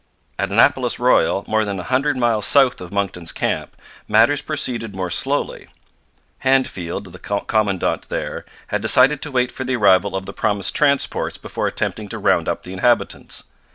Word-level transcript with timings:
At 0.39 0.49
Annapolis 0.51 0.99
Royal, 0.99 1.45
more 1.47 1.63
than 1.63 1.79
a 1.79 1.83
hundred 1.83 2.17
miles 2.17 2.47
south 2.47 2.81
of 2.81 2.91
Monckton's 2.91 3.31
camp, 3.31 3.77
matters 4.07 4.41
proceeded 4.41 4.95
more 4.95 5.11
slowly. 5.11 5.67
Handfield, 6.43 7.11
the 7.11 7.19
commandant 7.19 8.09
there, 8.09 8.43
had 8.69 8.81
decided 8.81 9.21
to 9.21 9.31
wait 9.31 9.51
for 9.51 9.63
the 9.63 9.75
arrival 9.75 10.15
of 10.15 10.25
the 10.25 10.33
promised 10.33 10.73
transports 10.75 11.37
before 11.37 11.67
attempting 11.67 12.09
to 12.09 12.17
round 12.17 12.49
up 12.49 12.63
the 12.63 12.73
inhabitants. 12.73 13.43